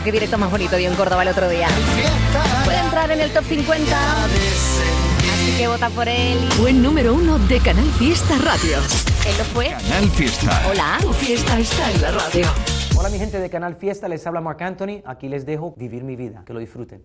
[0.06, 1.66] qué directo más bonito dio en Córdoba el otro día.
[2.64, 4.24] Puede entrar en el top 50.
[4.24, 6.38] Así que vota por él.
[6.60, 8.76] Buen número uno de Canal Fiesta Radio.
[9.26, 9.70] Él lo fue.
[9.70, 10.62] Canal Fiesta.
[10.70, 10.98] Hola.
[11.00, 12.46] Tu fiesta está en la radio.
[12.96, 15.02] Hola mi gente de Canal Fiesta, les habla Marc Anthony.
[15.04, 16.44] Aquí les dejo vivir mi vida.
[16.46, 17.02] Que lo disfruten.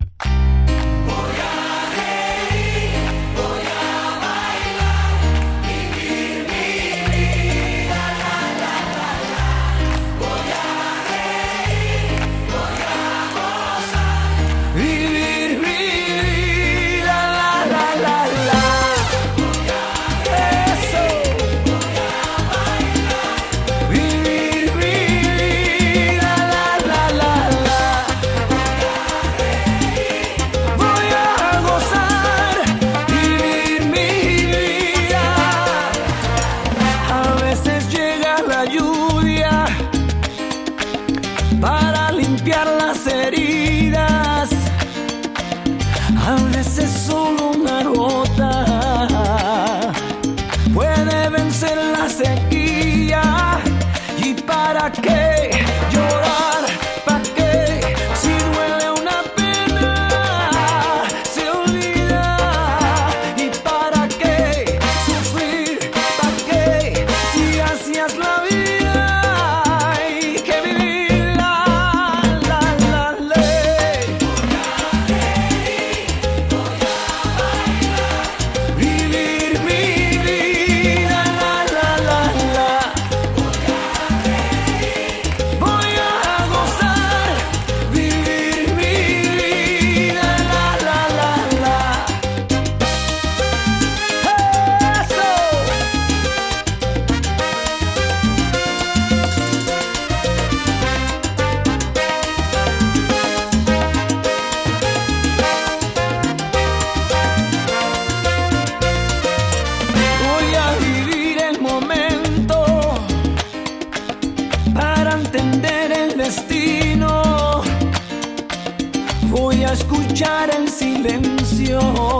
[120.22, 122.11] Escuchar el silencio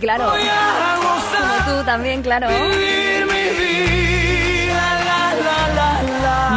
[0.00, 0.32] claro.
[0.32, 2.48] Como tú también, claro.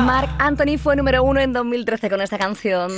[0.06, 2.92] Mark Anthony fue número uno en 2013 con esta canción.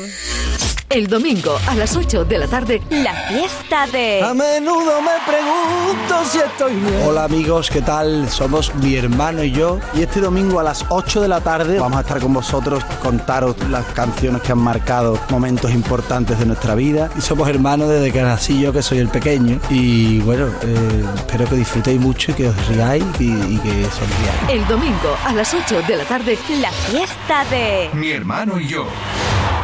[0.95, 4.21] El domingo a las 8 de la tarde, La fiesta de...
[4.23, 7.01] A menudo me pregunto si estoy bien.
[7.05, 8.29] Hola amigos, ¿qué tal?
[8.29, 11.97] Somos mi hermano y yo y este domingo a las 8 de la tarde vamos
[11.97, 17.09] a estar con vosotros, contaros las canciones que han marcado momentos importantes de nuestra vida
[17.17, 21.43] y somos hermanos desde que nací yo, que soy el pequeño y bueno, eh, espero
[21.49, 24.49] que disfrutéis mucho y que os riáis y, y que sonriáis.
[24.49, 27.89] el domingo a las 8 de la tarde, La fiesta de...
[27.91, 28.85] Mi hermano y yo.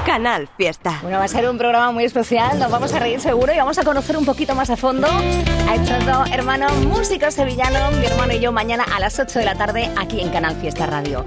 [0.05, 0.99] Canal Fiesta.
[1.01, 3.77] Bueno, va a ser un programa muy especial, nos vamos a reír seguro y vamos
[3.77, 8.33] a conocer un poquito más a fondo a estos dos hermanos músicos sevillanos, mi hermano
[8.33, 11.25] y yo, mañana a las 8 de la tarde aquí en Canal Fiesta Radio.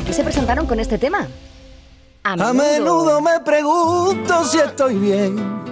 [0.00, 1.28] Aquí se presentaron con este tema.
[2.24, 5.62] A menudo me pregunto si estoy bien,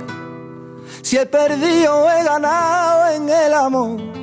[1.03, 4.22] si he perdido o he ganado en el amor.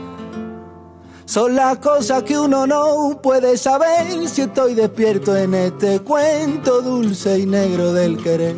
[1.30, 7.38] Son las cosas que uno no puede saber si estoy despierto en este cuento dulce
[7.38, 8.55] y negro del querer.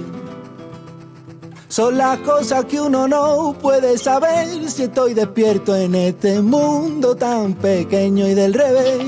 [1.67, 7.55] Son las cosas que uno no puede saber si estoy despierto en este mundo tan
[7.55, 9.03] pequeño y del revés.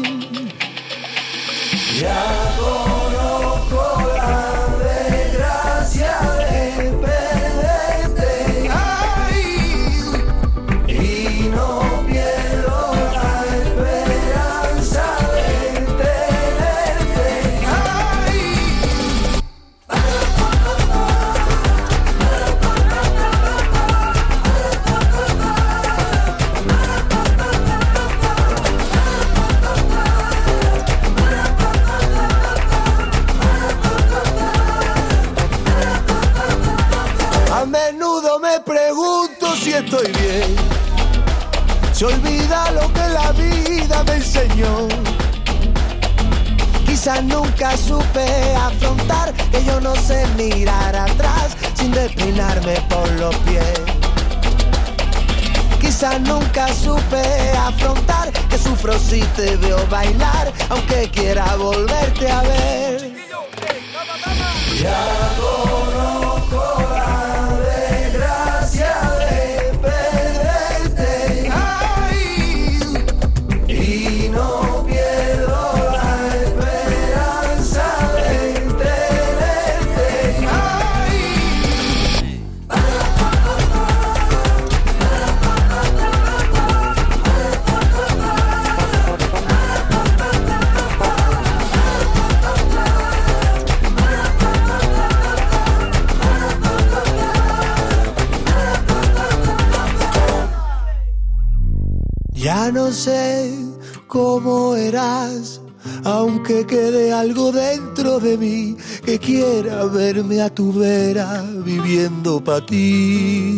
[112.53, 113.57] Para ti.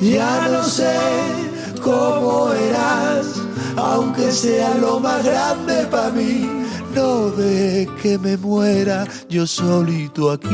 [0.00, 0.94] Ya no sé
[1.82, 3.26] cómo eras,
[3.76, 6.48] aunque sea lo más grande para mí.
[6.94, 10.46] No de que me muera yo solito aquí.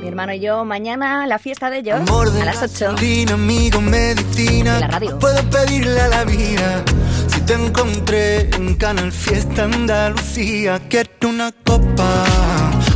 [0.00, 2.86] Mi hermano y yo, mañana la fiesta de ellos a las 8.
[2.94, 4.74] Gasolina, amigo, medicina.
[4.74, 5.18] En la radio.
[5.20, 6.84] Puedo pedirle a la vida.
[7.28, 12.65] Si te encontré en Canal Fiesta Andalucía, quiero una copa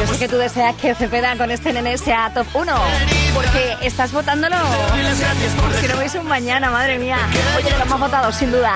[0.00, 2.72] Yo sé que tú deseas que Cepeda con este nene sea top 1,
[3.34, 4.56] porque estás votándolo.
[5.80, 7.18] Si no veis un mañana, madre mía.
[7.56, 8.74] Oye, lo hemos votado sin duda.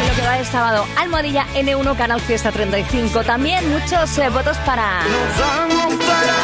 [0.00, 3.24] En lo que va el sábado, Almohadilla N1 Canal Fiesta 35.
[3.24, 5.02] También muchos eh, votos para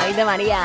[0.01, 0.59] David de María.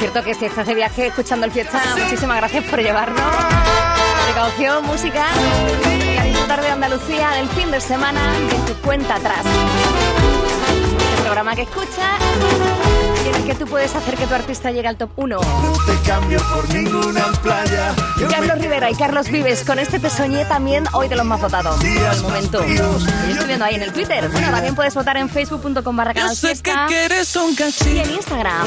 [0.00, 3.20] Cierto, que si estás de viaje escuchando el fiesta, muchísimas gracias por llevarnos.
[4.24, 5.26] Precaución, música
[5.84, 8.20] y a disfrutar de Andalucía del fin de semana
[8.50, 9.44] en tu cuenta atrás.
[11.16, 12.89] El programa que escuchas
[13.46, 15.40] que tú puedes hacer que tu artista llegue al top 1.
[15.40, 17.94] Te cambio por ninguna playa.
[18.30, 21.76] Carlos Rivera y Carlos Vives, con este te soñé también hoy de los más votados.
[21.76, 22.66] Por el momento.
[22.66, 22.98] Yo
[23.28, 24.28] estoy viendo ahí en el Twitter.
[24.30, 26.86] Bueno, también puedes votar en facebook.com barra canal sé que fiesta.
[26.88, 27.90] quieres un cachito.
[27.90, 28.66] Y en Instagram.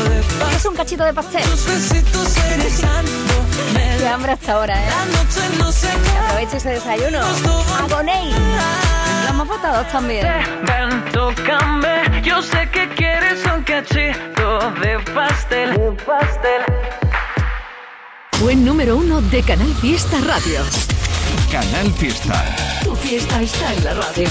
[0.55, 1.43] Es un cachito de pastel.
[3.99, 4.89] Qué hambre hasta ahora, ¿eh?
[5.57, 5.69] No
[6.25, 7.19] Aprovecha ese desayuno.
[7.79, 8.33] Agoney.
[9.33, 10.27] Los más votados también.
[10.67, 12.21] Ven, tócame.
[12.23, 15.73] Yo sé que quieres un cachito de pastel.
[15.73, 16.61] De pastel.
[18.39, 20.61] Buen número uno de Canal Fiesta Radio.
[21.51, 22.45] Canal Fiesta.
[22.83, 24.29] Tu fiesta está en la radio.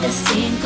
[0.00, 0.56] Jugaste sin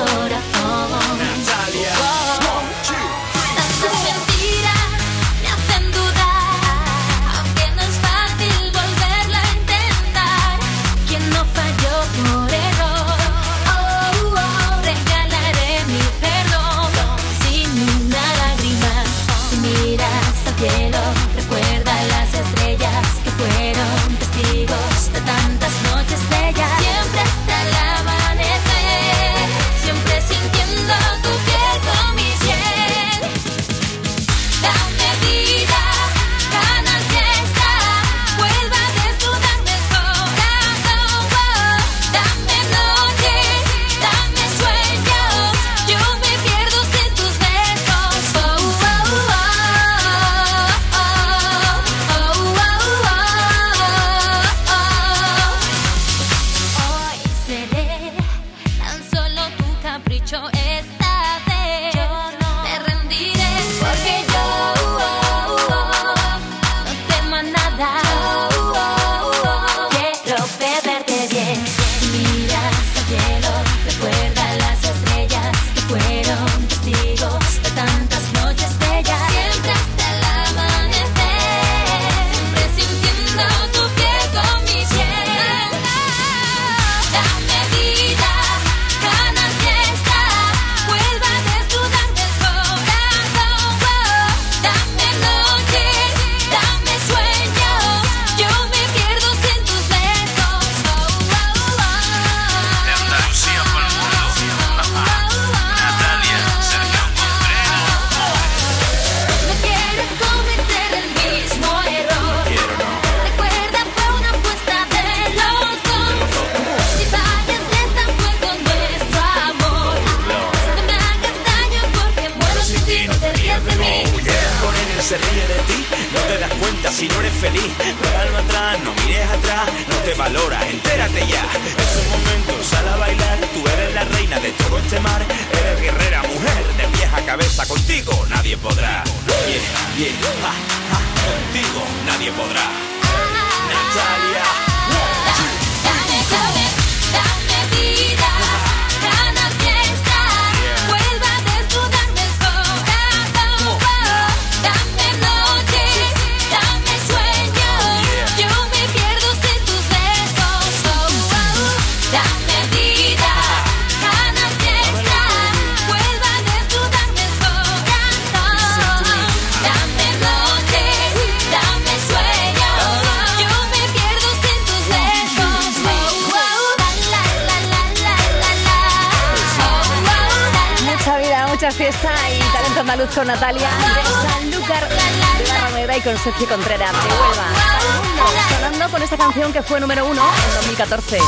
[191.01, 191.24] 14.